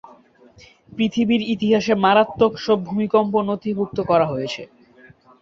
পৃথিবীর 0.91 1.41
ইতিহাসে 1.53 1.93
মারাত্মক 2.03 2.51
সব 2.65 2.77
ভূমিকম্প 2.87 3.33
নথিভুক্ত 3.49 3.97
করা 4.09 4.25
হয়েছে। 4.27 4.61